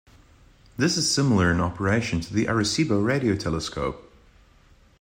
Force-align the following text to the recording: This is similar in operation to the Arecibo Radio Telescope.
This 0.77 0.97
is 0.97 1.13
similar 1.13 1.51
in 1.51 1.61
operation 1.61 2.21
to 2.21 2.33
the 2.33 2.45
Arecibo 2.45 3.05
Radio 3.05 3.35
Telescope. 3.35 4.11